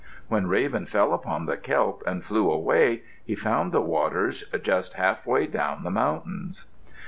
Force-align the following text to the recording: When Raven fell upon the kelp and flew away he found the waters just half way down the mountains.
When 0.29 0.47
Raven 0.47 0.87
fell 0.87 1.13
upon 1.13 1.45
the 1.45 1.57
kelp 1.57 2.01
and 2.07 2.23
flew 2.23 2.49
away 2.49 3.03
he 3.23 3.35
found 3.35 3.71
the 3.71 3.81
waters 3.83 4.43
just 4.63 4.95
half 4.95 5.27
way 5.27 5.45
down 5.45 5.83
the 5.83 5.91
mountains. 5.91 6.65